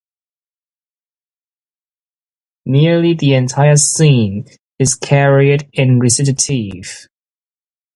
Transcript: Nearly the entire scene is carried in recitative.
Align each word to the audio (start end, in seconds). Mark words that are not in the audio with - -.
Nearly 2.65 3.13
the 3.13 3.35
entire 3.35 3.77
scene 3.77 4.47
is 4.79 4.95
carried 4.95 5.69
in 5.73 5.99
recitative. 5.99 7.05